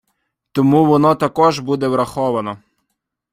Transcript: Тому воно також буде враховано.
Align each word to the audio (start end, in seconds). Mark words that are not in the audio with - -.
Тому 0.51 0.85
воно 0.85 1.15
також 1.15 1.59
буде 1.59 1.87
враховано. 1.87 2.57